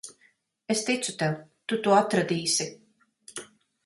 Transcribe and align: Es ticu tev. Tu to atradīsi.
Es 0.75 0.79
ticu 0.85 1.13
tev. 1.23 1.35
Tu 1.73 1.77
to 1.87 1.93
atradīsi. 1.97 2.67